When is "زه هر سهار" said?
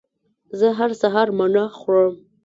0.59-1.27